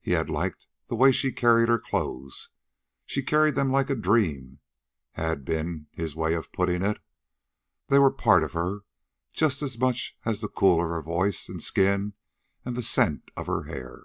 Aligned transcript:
He 0.00 0.12
had 0.12 0.30
liked 0.30 0.68
the 0.86 0.94
way 0.94 1.10
she 1.10 1.32
carried 1.32 1.68
her 1.68 1.80
clothes. 1.80 2.50
She 3.04 3.20
carried 3.20 3.56
them 3.56 3.68
like 3.68 3.90
a 3.90 3.96
dream, 3.96 4.60
had 5.14 5.44
been 5.44 5.88
his 5.90 6.14
way 6.14 6.34
of 6.34 6.52
putting 6.52 6.84
it. 6.84 6.98
They 7.88 7.98
were 7.98 8.12
part 8.12 8.44
of 8.44 8.52
her, 8.52 8.84
just 9.32 9.62
as 9.62 9.76
much 9.76 10.16
as 10.24 10.40
the 10.40 10.46
cool 10.46 10.80
of 10.80 10.88
her 10.88 11.02
voice 11.02 11.48
and 11.48 11.60
skin 11.60 12.12
and 12.64 12.76
the 12.76 12.82
scent 12.84 13.22
of 13.36 13.48
her 13.48 13.64
hair. 13.64 14.04